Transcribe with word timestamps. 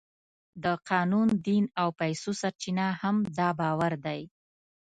د 0.63 0.65
قانون، 0.89 1.27
دین 1.47 1.65
او 1.81 1.87
پیسو 1.99 2.31
سرچینه 2.41 2.87
هم 3.01 3.15
دا 3.37 3.49
باور 3.59 3.93
دی. 4.05 4.21